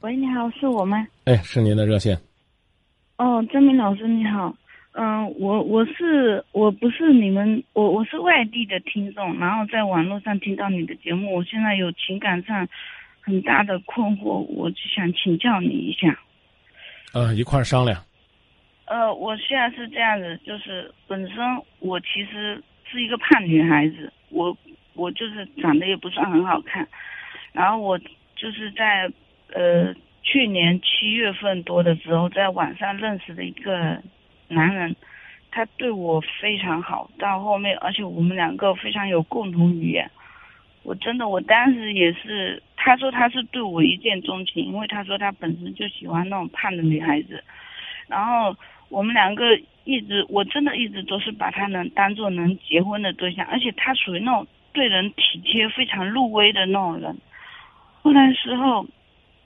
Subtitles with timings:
[0.00, 1.04] 喂，你好，是我吗？
[1.24, 2.16] 哎，是您的热线。
[3.16, 4.54] 哦，张明老师你好。
[4.92, 12.68] 嗯，我我是我不是你们，我我是外地的听众，然后在网络上听到你的节目，我现在有情感上
[13.20, 16.16] 很大的困惑，我就想请教你一下。
[17.12, 18.00] 呃，一块儿商量。
[18.86, 21.36] 呃，我现在是这样子，就是本身
[21.80, 24.56] 我其实是一个胖女孩子，我
[24.94, 26.86] 我就是长得也不算很好看，
[27.52, 27.98] 然后我
[28.36, 29.10] 就是在
[29.52, 34.02] 呃去年七月份多的时候，在网上认识的一个
[34.48, 34.94] 男人，
[35.50, 40.10] 他对我非常好，到后面而且我们两个非常有共同语言，
[40.82, 47.42] 我真的我当时也是，他说他是对我一见钟情，因为他说他本身就喜欢那种胖的女孩子，
[48.06, 48.56] 然后。
[48.90, 49.44] 我们两个
[49.84, 57.14] 一直，我真的一直都是把他能当做能结婚的对象，而且他属于那种对人体贴、非常入微的那种人。
[58.00, 58.86] 后来时候，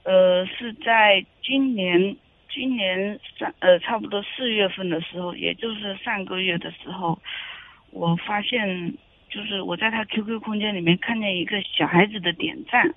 [0.03, 2.15] 呃，是在今年
[2.49, 7.19] 今年三呃差不多四月份的时候，也就是上个月的时候，
[7.91, 8.93] 我发现
[9.29, 12.93] 就是我在他 QQ 空间里面看见一个小孩子的点赞，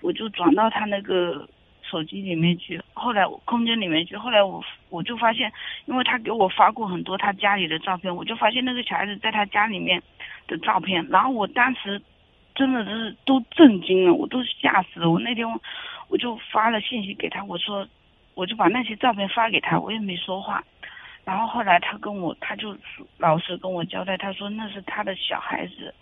[0.00, 1.48] 我就转到他那个。
[1.84, 5.52] 手机里面去，后来我空间里面去，后来我我就发现，
[5.84, 10.02] 因为他给我发过很多他家里的照片，我就发现那个小孩子在他家里面
[10.46, 12.00] 的照片，然后我当时
[12.54, 15.10] 真的是都震惊了，我都吓死了。
[15.10, 15.46] 我那天
[16.12, 17.84] 我就发了信息给他，我说
[18.34, 20.62] 我就把那些照片发给他，我也没说话。
[21.24, 22.76] 然后后来他跟我，他就
[23.18, 25.92] 老实跟我交代，他说那是他的小孩子，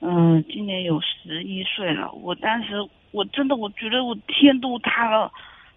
[0.00, 2.10] 嗯，今年有十一岁了。
[2.12, 2.76] 我当时。
[3.14, 5.30] 我真的，我觉得我天都塌了，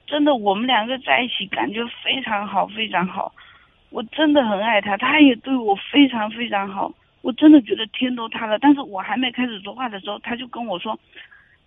[0.08, 3.32] 真的，我们两个在一起感觉非常好，非常好，
[3.92, 6.92] 我真的很爱他，他也对我非常非常好，
[7.22, 8.58] 我真的觉得天都塌了。
[8.58, 11.00] 但是我还没开始说话的时候，他就跟我说，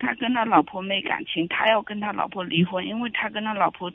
[0.01, 3.91] 他跟他老婆没感情，他要跟他老婆离婚，因为他跟他老婆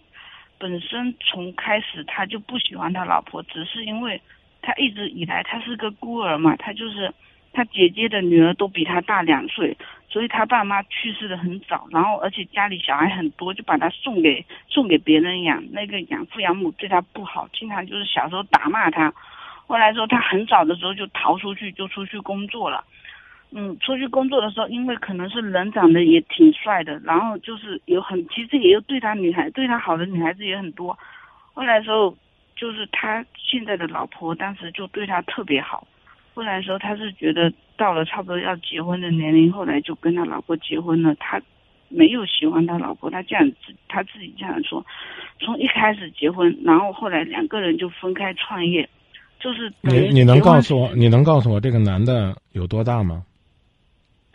[0.56, 4.20] 本身从开始他就不喜欢他老婆，只是因为
[4.62, 7.12] 他一直以来他是个孤儿嘛，他就是。
[7.52, 9.74] 他姐姐的女儿都比他大两岁，
[10.10, 15.64] 所以他爸妈去世的很早，然后而且家里小孩很多，就把他送给送给别人养。
[15.72, 19.10] 那个养父养母对他不好，经常就是小时候打骂他。
[19.66, 22.84] 后来说他很早的时候就逃出去，就出去工作了。
[23.58, 30.96] 嗯，出去工作的时候，因为可能是人长得也挺帅的，然后就是有很其实也有对他女孩对他好的女孩子也很多。
[31.54, 32.14] 后来时候
[32.54, 35.86] 就是他现在的老婆当时就对他特别好。
[36.34, 41.14] 后来时候他是觉得到了差不多要结婚的年龄，后来就跟他老婆结婚了。
[41.14, 41.40] 他
[41.88, 44.84] 没有喜欢他老婆，他这样子他自己这样说。
[45.40, 48.86] 从一开始结婚，然后后来两个人就分开创业，
[49.40, 53.22] 就是你你能告诉我，你能告诉我这个男的有多大吗？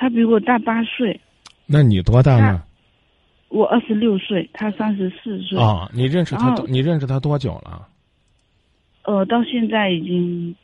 [0.02, 1.22] 他比我大八岁。
[1.68, 2.64] 那你多大呢？
[3.50, 5.60] 我二十六岁，他三十四岁。
[5.60, 6.56] 啊，你认识他？
[6.68, 7.88] 你认识他多久了？
[9.04, 10.56] 呃，到现在已经。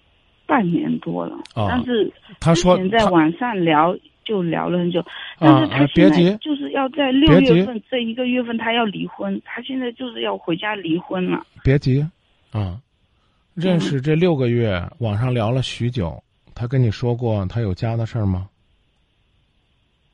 [0.50, 2.10] 半年多了，但是
[2.40, 3.94] 他说在网上聊
[4.24, 5.04] 就聊了很久，
[5.38, 11.46] 但是他现在就是要在六月份这一个月份他要离婚，他现在就是要回家离婚了。
[11.66, 12.00] 别急，
[12.54, 12.80] 啊，
[13.56, 16.24] 认识这六个月，网上聊了许久，
[16.56, 18.48] 他跟你说过他有家的事儿吗？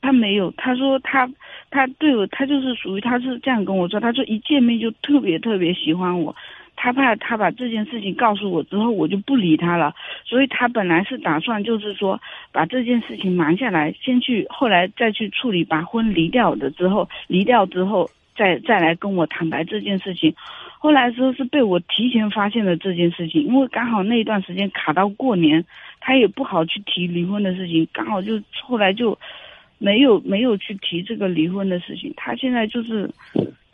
[0.03, 1.28] 他没有，他说他
[1.72, 6.36] 他对我，他就是属于他是这样跟我说，他说一见面就特别特别喜欢我。
[6.75, 9.96] 他怕他把这件事情告诉我之后，我就不理他了。
[10.25, 12.19] 所以他本来是打算就是说
[12.52, 20.36] 把这件事情瞒下来，先去后来再去处理，把婚离掉的之后，离掉之后再再来跟我坦白这件事情。
[20.80, 25.63] 后来说是被我提前发现了这件事情，因为刚好那一段时间卡到过年，
[26.02, 29.18] 他也不好去提离婚的事情，刚好就后来就
[29.78, 32.14] 没有没有去提这个离婚的事情。
[32.16, 33.10] 他现在就是。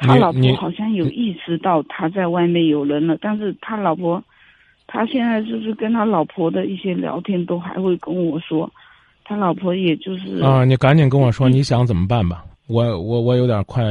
[0.02, 4.24] 他老婆好像有意识到他在外面有人了，但是他老婆，
[4.88, 8.72] 他现在就是跟他老婆的一些聊天都还会跟我说，
[9.26, 13.84] 他老婆也就是啊，你赶紧跟我说你想怎么办吧，我我我有点快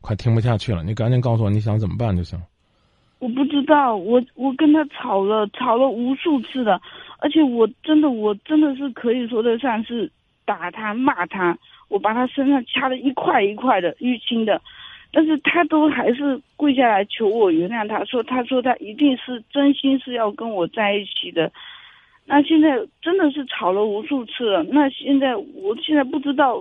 [0.00, 2.36] 快听不下去了，你赶紧告诉我你想怎么办就行。
[3.20, 6.80] 我不知道，我我跟他吵了吵了无数次的，
[7.18, 10.10] 而且我真的我真的是可以说得上是
[10.46, 11.58] 打他骂他，
[11.88, 14.62] 我把他身上掐的一块一块的淤青的。
[15.12, 21.50] 但是他都还是跪下来求我原谅他，说他说他一定是真心是要跟我在一起的。
[22.26, 24.62] 那现在真的是吵了无数次了。
[24.64, 26.56] 那现在我现在不知道，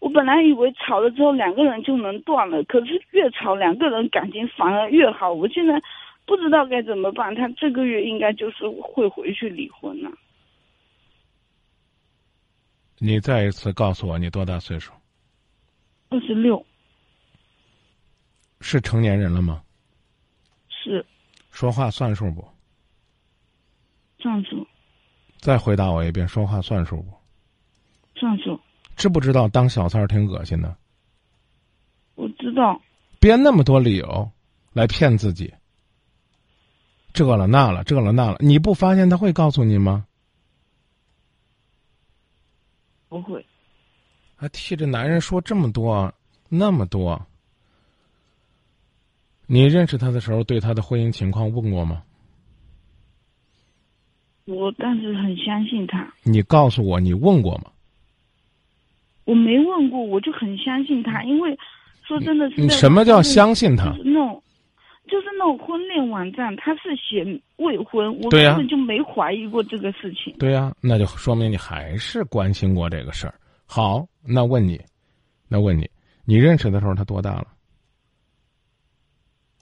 [0.00, 5.32] 我本来以为吵了之后两个人就能断了，可是越吵两个人感情反而越好。
[5.32, 5.82] 我现在
[6.24, 7.34] 不知道该怎么办。
[7.34, 10.10] 他这个月应该就是会回去离婚了。
[12.98, 14.92] 你再一次告诉我你多大岁数？
[16.08, 16.64] 二十六。
[18.60, 19.62] 是成年人了吗？
[20.68, 21.06] 是
[21.52, 22.44] 说话算数不？
[24.18, 24.66] 算数
[25.38, 27.12] 再回答我一遍，说话算数不？
[28.16, 28.58] 算数，
[28.96, 30.76] 知不知道当小三儿挺恶心的？
[32.16, 32.80] 我知道。
[33.20, 34.28] 编那么多理由
[34.72, 35.54] 来骗自己，
[37.12, 40.07] 这了那了，这了那了，你不发现他会告诉你吗？
[43.08, 43.44] 不会。
[44.36, 46.12] 还替这男人说这么多，
[46.48, 47.20] 那么多。
[49.46, 52.02] 你认识他的时候，对他的婚姻情况问过吗？
[54.44, 56.10] 我当时很相信他。
[56.22, 57.70] 你告诉我，你问过吗？
[59.24, 61.58] 我没问过，我就很相信他，因为
[62.02, 62.60] 说真的是。
[62.60, 63.94] 你什么叫相信他？
[64.04, 64.42] 那种，
[65.08, 67.24] 就是那种婚恋网站，他是写
[67.56, 70.36] 未婚，我根本就没怀疑过这个事情。
[70.38, 73.34] 对呀，那就说明你还是关心过这个事儿。
[73.66, 74.80] 好，那问你，
[75.48, 75.90] 那问你，
[76.24, 77.46] 你认识的时候他多大了？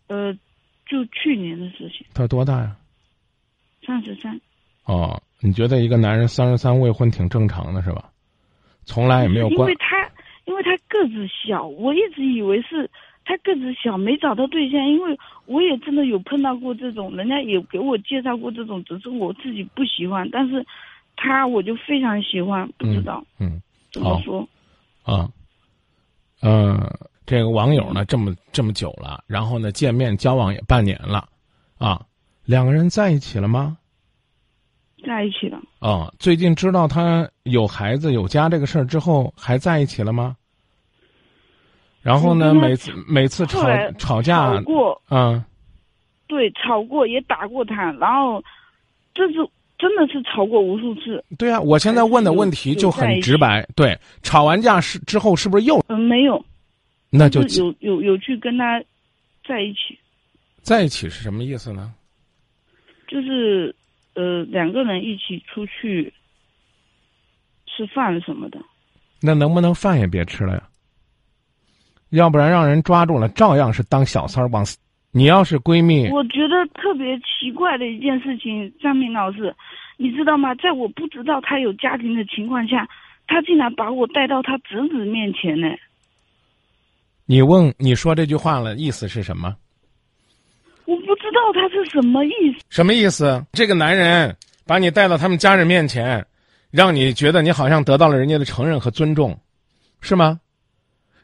[0.08, 0.32] 呃，
[0.86, 2.06] 就去年的事情。
[2.14, 2.76] 他多大呀？
[3.86, 4.40] 三十三。
[4.84, 8.10] 哦，你觉得一个男人三十三未婚挺正常的是吧？
[8.84, 9.60] 从来也没有关。
[9.60, 10.08] 因为他，
[10.44, 12.88] 因为他个子小，我一直以为是
[13.26, 20.64] 他个子小没找到对象，因为我也真的有碰到过这种，人家也给我介绍过这种，只是我自己不喜欢，但是
[21.16, 23.22] 他我就非常喜欢，不知道。
[23.38, 23.60] 嗯。
[23.92, 24.46] 怎么说？
[25.04, 25.30] 啊，
[26.42, 26.78] 嗯，
[27.24, 31.26] 这个网友呢，这么这么久了，然后呢，见面交往也半年了，
[31.78, 32.04] 啊，
[32.44, 33.78] 两个人在一起了吗？
[35.06, 35.58] 在一起了。
[35.78, 40.36] 啊，最近知道他有孩子有家这个事儿之后，还在一起了吗？
[42.06, 43.68] 然后呢，每次每次吵
[43.98, 45.42] 吵架过，嗯，
[46.28, 48.42] 对，吵过也打过他，然后
[49.12, 49.38] 这是。
[49.78, 51.22] 真的是吵过无数次。
[51.36, 53.62] 对啊，我现在问的问题就很直白。
[53.76, 55.78] 对，吵完架是之后是不是又？
[55.88, 56.42] 嗯，没有。
[57.10, 58.82] 那就有有有去跟他
[59.46, 59.98] 在一起。
[60.62, 61.92] 在一起是什么意思呢？
[63.06, 63.76] 就是
[64.14, 66.10] 呃，两个人一起出去
[67.66, 68.58] 吃饭什么的。
[69.20, 70.62] 那能不能饭也别吃了呀？
[72.10, 74.78] 要不然让人抓住了，照样是当小三儿往死。
[75.12, 79.54] 你要是闺蜜，我觉得特别奇怪的一件事情，张明老师，
[79.96, 80.54] 你知道吗？
[80.56, 82.86] 在我不知道他有家庭的情况下，
[83.26, 85.68] 他竟然把我带到他侄子面前呢。
[87.24, 89.56] 你问你说这句话了，意思是什么？
[90.84, 92.64] 我不知道他是什么意思。
[92.68, 93.42] 什么意思？
[93.52, 94.36] 这个男人
[94.66, 96.24] 把你带到他们家人面前，
[96.70, 99.36] 让你觉得你好像得到了人家的承认和尊重，
[100.02, 100.38] 是吗？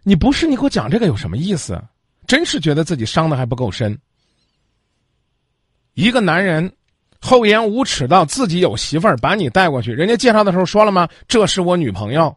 [0.04, 1.81] 你不是，你给我讲这个有什么意思？
[2.26, 3.99] 真是觉得自己伤的还不够深。
[5.94, 6.72] 一个男人
[7.20, 11.08] 厚颜无耻到自己有媳妇儿，把你带过去，人家介绍的时候说了吗？
[11.26, 12.34] 这是我女朋友，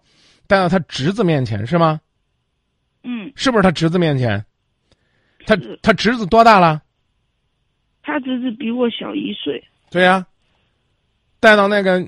[0.47, 2.01] 带到他侄子面前是吗？
[3.03, 4.43] 嗯，是不是他侄子面前？
[5.45, 6.81] 他他侄子多大了？
[8.01, 9.63] 他侄子比我小一岁。
[9.91, 10.25] 对呀，
[11.39, 12.01] 带到那个。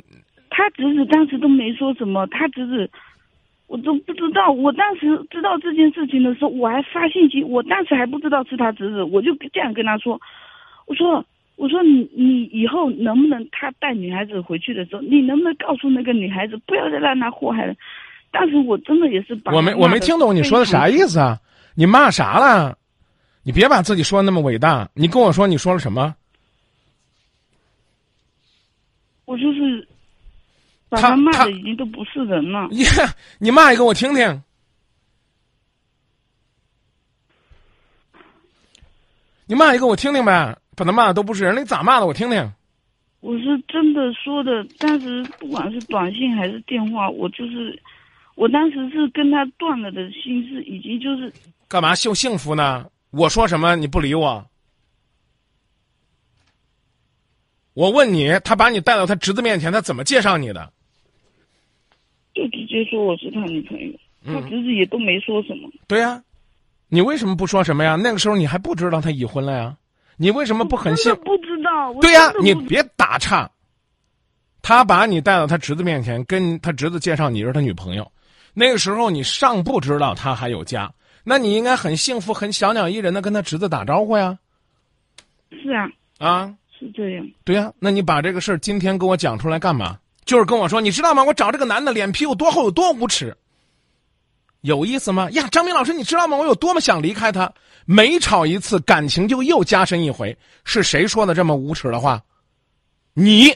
[0.49, 2.89] 他侄子当时都没说什么，他侄子。
[3.67, 10.19] 我都不知道，我当时知道这件事情的时候，我还发信息，我当时还不知道是他侄子，我就这样跟他说，
[10.85, 11.25] 我说，
[11.57, 17.75] 我说你你以后能不能他带女孩子回去的时候，你能不能告诉那个女孩子，不要再让他祸害了。
[18.31, 21.37] 当时我真的也是把我没我没听懂你说的啥意思啊？
[21.75, 22.77] 你骂啥了？
[23.43, 26.15] 你别把自己说的那么伟大，你跟我说你说了什么？
[29.25, 29.85] 我就是。
[30.89, 32.67] 把他骂的已经都不是人了。
[32.71, 32.83] 你
[33.39, 34.43] 你骂一个我听听。
[39.45, 42.53] 你骂一个我听听呗，把他骂的都不是人，你咋骂的我听听。
[43.21, 47.81] 我是真的说的，当时不管是短信还是电话，我就是，
[48.35, 51.31] 我当时是跟他断了的心思，已经就是。
[51.67, 52.89] 干嘛秀幸福呢？
[53.11, 54.45] 我说什么你不理我？
[57.73, 60.73] 我问你，他把你带到他侄子面前，他怎么介绍你的？
[62.37, 63.91] 就直接说我是他女朋友，
[64.25, 65.67] 他侄子也都没说什么。
[65.87, 66.21] 对呀，
[66.87, 67.95] 你为什么不说什么呀？
[67.95, 69.75] 那个时候你还不知道他已婚了呀？
[70.17, 71.11] 你为什么不很信？
[71.15, 71.91] 不知道。
[71.99, 73.49] 对呀，你别打岔。
[74.61, 78.11] 他把你带到他侄子面前，跟他侄子介绍你是他女朋友。
[78.53, 84.37] 那个时候你尚不知道他还有家，那你应该很幸福、很小鸟依人的跟他侄子打招呼呀。
[85.49, 85.89] 是啊。
[86.19, 86.55] 啊。
[86.77, 87.27] 是这样。
[87.43, 89.97] 对呀，那你把这个事儿今天跟我讲出来干嘛？
[90.27, 91.23] 就是跟我说，你知道吗？
[91.23, 93.35] 我找这个男的脸皮有多厚，有多无耻，
[94.59, 95.31] 有意思吗？
[95.31, 96.35] 呀，张明老师，你知道吗？
[96.35, 97.51] 我有多么想离开他，
[97.85, 100.37] 每吵一次，感情就又加深一回。
[100.65, 102.21] 是谁说的这么无耻的话？
[103.13, 103.55] 你，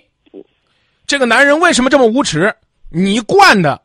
[1.05, 2.55] 这个男人为什么这么无耻？
[2.89, 3.81] 你惯的。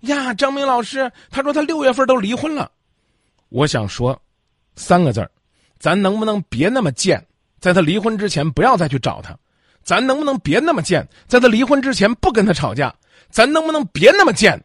[0.00, 2.70] 呀，张明老师，他说他六月份都离婚了，
[3.50, 4.20] 我想说
[4.74, 5.30] 三个字儿，
[5.78, 7.24] 咱能不能别那么贱？
[7.60, 9.38] 在他离婚之前，不要再去找他。
[9.86, 11.06] 咱能不能别那么贱？
[11.28, 12.92] 在他离婚之前，不跟他吵架。
[13.30, 14.60] 咱能不能别那么贱？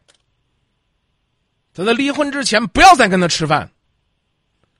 [1.72, 3.70] 在他离婚之前，不要再跟他吃饭。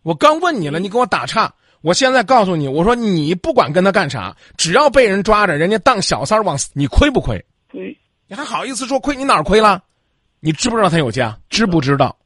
[0.02, 1.52] 我刚问你了，你给我打岔。
[1.80, 7.44] 我现在告诉你，我说你不管跟他干啥，只要被人抓着，人家当小三儿往死，你亏不亏？
[7.70, 7.96] 亏。
[8.26, 9.14] 你还好意思说亏？
[9.14, 9.80] 你哪儿亏了？
[10.40, 11.38] 你知不知道他有家？
[11.48, 12.16] 知不知道？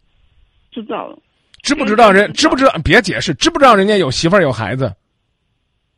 [0.71, 1.19] 知道了。
[1.63, 2.33] 知不知道人？
[2.33, 2.73] 知不知道？
[2.83, 3.35] 别解释。
[3.35, 4.91] 知不知道人家有媳妇儿有孩子？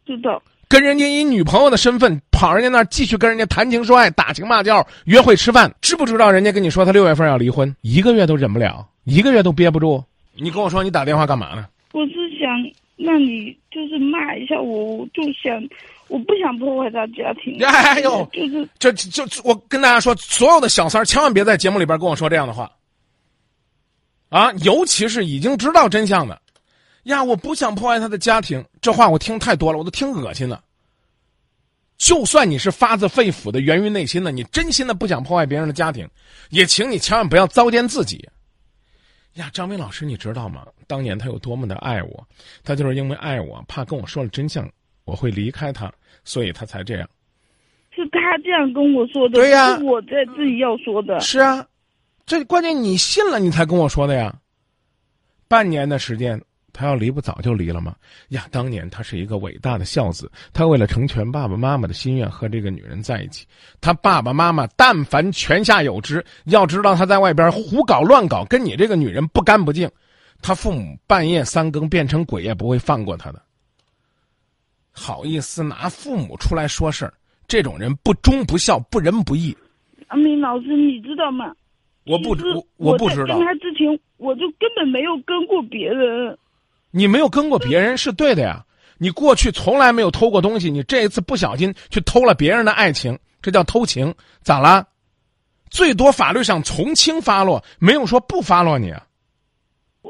[0.05, 0.43] 知道。
[0.69, 10.05] 跟人家以女朋友的身份跑人家那儿继续跟人家谈情说爱、打情骂俏、约会吃饭，知不知道人家跟你说他六月份要离婚，一个月都忍不了，一个月都憋不住。
[10.35, 11.67] 你跟我说你打电话干嘛呢？
[11.93, 12.49] 我是想
[12.97, 15.61] 让你就是骂一下我，我就想
[16.09, 17.59] 我不想破坏他家庭。
[17.65, 22.71] 哎呦，就是这就我跟大家说，所有的小三儿千万别在节目里边跟我说这样的话。
[24.29, 26.39] 啊，尤其是已经知道真相的。
[27.09, 30.63] 呀，我不想破坏他的家庭，这话我听太多了，我都听恶心了。
[31.97, 36.07] 就算你是发自肺腑的、源于内心的，你真心的不想破坏别人的家庭，
[36.51, 38.29] 也请你千万不要糟践自己。
[39.35, 40.67] 呀，张明老师，你知道吗？
[40.87, 42.29] 当年他有多么的爱我，
[42.63, 44.71] 他就是因为爱我，怕跟我说了真相，
[45.05, 45.91] 我会离开他，
[46.25, 47.09] 所以他才这样。
[47.91, 51.19] 是他这样跟我说的，对呀，我在自己要说的。
[51.21, 51.67] 是啊，
[52.27, 54.39] 这关键你信了，你才跟我说的呀。
[55.49, 56.39] 半年的时间。
[56.79, 57.93] 他要离不早就离了吗？
[58.29, 63.45] 呀，当年他是一个伟大的孝子，他为了成全爸爸妈妈的心愿和这个女人在一起。
[63.81, 69.91] 他爸爸妈妈但凡泉下有知，要知道他在外边胡搞乱搞，跟你这个女人不干不净，
[70.41, 73.43] 他父母半夜三更变成鬼也不会放过他的。
[74.93, 77.13] 好意思拿父母出来说事儿，
[77.49, 79.57] 这种人不忠不孝，不仁不义。
[80.07, 81.53] 阿明老师，你知道吗？
[82.07, 82.45] 我不知
[82.77, 83.37] 我不知道。
[83.37, 86.39] 跟他之前，我就根本没有跟过别人。
[86.91, 88.65] 你没有跟过别人是对的呀，
[88.97, 94.85] 你过去从来没有偷过东西，你这一次不小心去偷了别人的爱情，这叫偷情，咋啦？
[95.71, 98.95] 最多法律上从轻发落，没有说不发落你。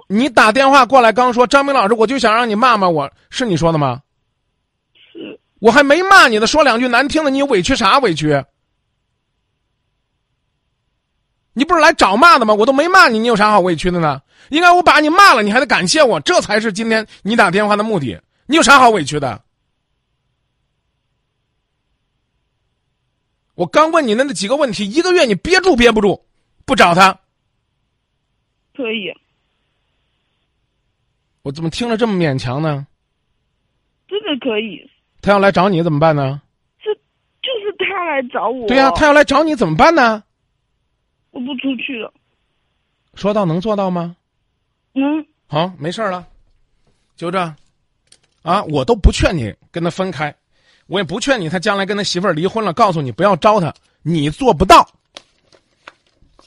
[0.09, 4.01] 你打电话过来刚说张明老师，我就想让你骂骂我，是你说的吗？
[5.13, 5.41] 是。
[5.59, 8.45] 我还没骂你呢，说两句难听的，你委屈啥委屈？
[11.59, 12.55] 你不是来找骂的吗？
[12.55, 14.23] 我都没骂你，你有啥好委屈的呢？
[14.51, 18.19] 应该我把你骂了，你还得感谢我，这才是今天你打电话的目的。
[18.47, 19.43] 你有啥好委屈的？
[23.57, 26.25] 我刚问你的那几个问题，一个月你憋住憋不住，
[26.65, 27.19] 不找他？
[28.77, 29.13] 可以。
[31.43, 32.87] 我怎么听着这么勉强呢？
[34.07, 34.89] 真的可以。
[35.21, 36.41] 他要来找你怎么办呢？
[36.79, 38.69] 这就是他来找我。
[38.69, 40.23] 对呀，他要来找你怎么办呢？
[41.39, 42.13] 我不出去了。
[43.15, 44.17] 说到能做到吗？
[44.95, 45.25] 嗯。
[45.47, 46.27] 好，没事了，
[47.17, 47.39] 就这。
[48.43, 50.35] 啊，我都不劝你跟他分开，
[50.89, 54.89] 我也不劝你他将来跟他媳妇儿离婚了，告诉你不要招他，你做不到。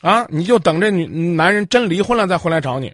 [0.02, 2.94] 啊，你就等着女男人真离婚了再回来找你。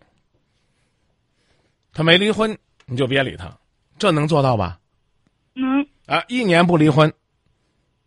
[1.93, 3.51] 他没离婚，你就别理他，
[3.97, 4.79] 这能做到吧？
[5.55, 5.87] 嗯。
[6.05, 7.11] 啊，一年不离婚，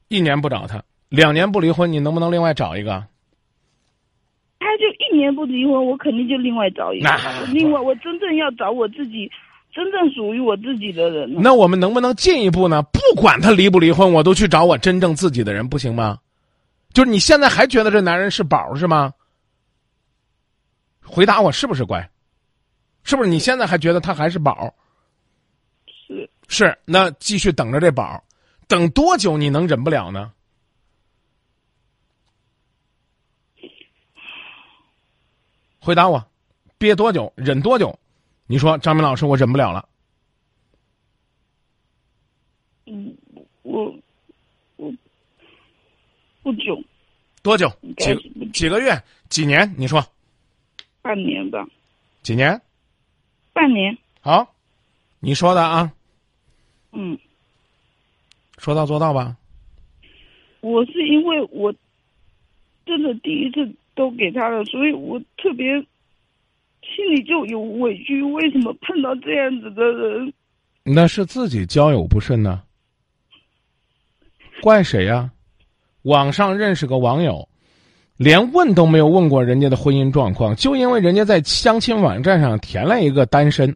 [0.08, 3.06] 一年不找他，两年不离婚，你能不能另外找一个？
[5.10, 7.08] 一年不离婚，我肯定就另外找一个。
[7.52, 9.30] 另外，我真正要找我自己，
[9.72, 11.32] 真正属于我自己的人。
[11.42, 12.82] 那我们能不能进一步呢？
[12.92, 16.18] 不管他离不离婚，我都去找我真正自己的人，不行吗？
[16.92, 19.12] 就是你现在还觉得这男人是宝是吗？
[21.04, 22.08] 回答我是不是乖？
[23.02, 24.74] 是不是你现在还觉得他还是宝？
[26.06, 28.22] 是是，那继续等着这宝，
[28.68, 30.32] 等多久你能忍不了呢？
[35.80, 36.24] 回答我，
[36.78, 37.98] 憋多久，忍多久？
[38.46, 39.88] 你说，张明老师，我忍不了了。
[42.86, 43.16] 嗯，
[43.62, 43.94] 我
[44.76, 44.92] 我
[46.42, 46.82] 不久。
[47.42, 47.70] 多久？
[47.96, 48.14] 几
[48.52, 49.02] 几个月？
[49.28, 49.72] 几年？
[49.78, 50.04] 你说。
[51.00, 51.66] 半年吧。
[52.22, 52.60] 几年？
[53.52, 53.96] 半年。
[54.20, 54.54] 好，
[55.20, 55.92] 你说的啊。
[56.92, 57.18] 嗯。
[58.58, 59.36] 说到做到吧。
[60.60, 61.72] 我是因为我
[62.84, 63.74] 真的第一次。
[63.94, 65.72] 都给他了，所以我特别
[66.82, 68.22] 心里就有委屈。
[68.22, 70.32] 为什么碰到这样子的人？
[70.82, 72.62] 那是自己交友不慎呢？
[74.62, 75.30] 怪谁呀？
[76.02, 77.46] 网上认识个网友，
[78.16, 83.74] 连问都没有问过人家的婚姻状况，就因为人家在相亲网站上填了一个单身，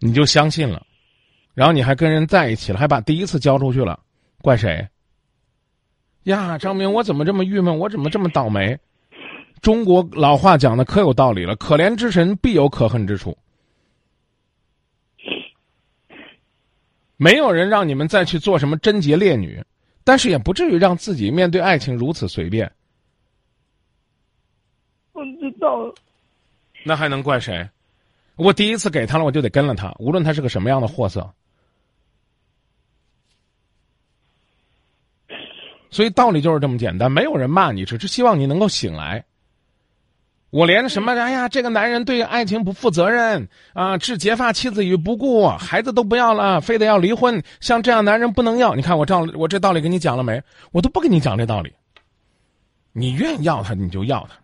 [0.00, 0.84] 你就相信了，
[1.54, 4.00] 然后你还跟人在一起了，还把第一次交出去了，
[4.42, 4.86] 怪谁？
[6.26, 7.78] 呀，张明，我怎么这么郁闷？
[7.78, 8.78] 我怎么这么倒霉？
[9.62, 13.36] 中国老话讲的可有道理了，可怜之神必有可恨之处。
[17.16, 19.64] 没有人让你们再去做什么贞洁烈女，
[20.04, 22.70] 但是也不至于让自己面对爱情如此随便。
[25.12, 25.94] 我知道了。
[26.84, 27.68] 那还能怪谁？
[28.34, 31.32] 我第一次给他了，我就得跟了他，无论他是个什么样的货色。
[35.90, 39.24] 所以道理就是这么简单，没有人骂你，只是希望你能够醒来。
[40.50, 48.74] 我连什么哎呀，这个男人对爱情不负责任啊，置结发妻子于不顾，孩子都不要了，非得要离婚，像这样男人不能要。
[48.74, 50.42] 你看我这我这道理跟你讲了没？
[50.70, 51.72] 我都不跟你讲这道理。
[52.92, 54.36] 你愿意要他，你就要他；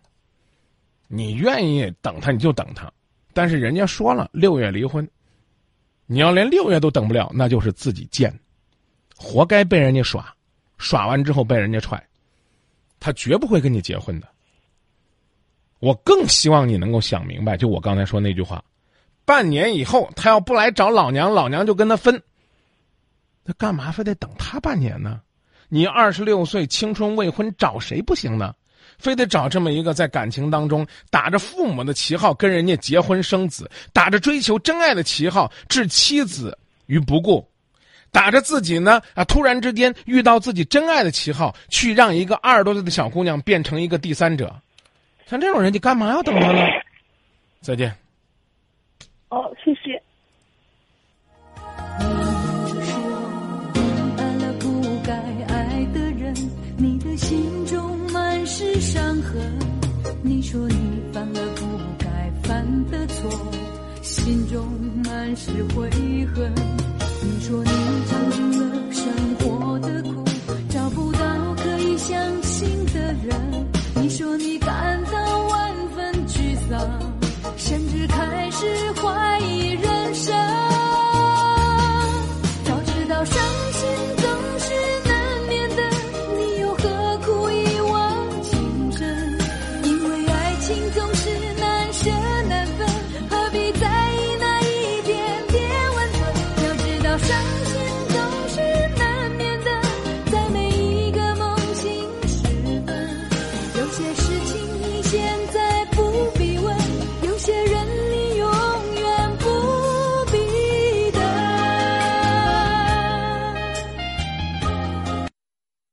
[1.07, 2.91] 你愿意等他，你就等他。
[3.33, 5.09] 但是人家说了，六月离婚，
[6.05, 8.31] 你要连六月都等不了，那就是自己贱，
[9.17, 10.31] 活该被人家耍，
[10.77, 12.01] 耍完之后被人家踹，
[12.99, 14.27] 他绝不会跟你结婚的。
[15.79, 18.63] 我更希望你能够想明白，就我刚才说那句话，
[19.25, 22.21] 半年以后他要不来找老娘，老娘就跟他分。
[23.43, 25.21] 那干嘛非得等他半年呢？
[25.67, 28.53] 你二十六岁青春未婚，找谁不行呢？
[28.99, 37.45] 非得找这么一个在感情当中打着父母的旗号跟人家结婚生子，打着追求真爱的旗号置妻子于不顾，
[38.13, 44.55] 打着自己呢啊突然之间遇到自己真爱的旗号，去让一个二十多岁的小姑娘变成一个第三者。
[45.25, 46.61] 像这种人，你干嘛要等他呢？
[47.59, 47.93] 再见。
[49.29, 50.01] 哦，谢谢。
[54.17, 55.13] 爱了不该
[55.47, 56.35] 爱的人，
[56.77, 59.59] 你的心中满是伤痕。
[60.21, 61.65] 你说你犯了不
[61.97, 63.31] 该犯的错，
[64.01, 64.63] 心中
[65.03, 65.89] 满是悔
[66.35, 66.53] 恨。
[67.43, 67.69] 说你
[68.07, 69.03] 尝尽了生
[69.39, 70.23] 活的苦，
[70.69, 71.19] 找不到
[71.57, 73.67] 可以相信的人。
[73.95, 76.79] 你说你感到万分沮丧，
[77.57, 79.92] 甚至开始怀疑人